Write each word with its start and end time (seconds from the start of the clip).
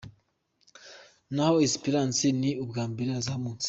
N’aho 1.33 1.55
Esperence 1.67 2.27
ni 2.41 2.51
ubwa 2.63 2.83
mbere 2.91 3.09
izamutse. 3.19 3.59